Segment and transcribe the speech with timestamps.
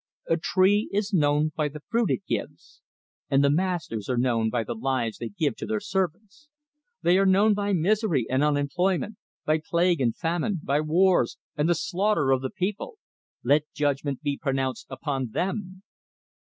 [0.27, 2.81] "A tree is known by the fruit it gives;
[3.29, 6.49] and the masters are known by the lives they give to their servants.
[7.03, 11.75] They are known by misery and unemployment, by plague and famine, by wars, and the
[11.75, 12.97] slaughter of the people.
[13.43, 15.83] Let judgment be pronounced upon them!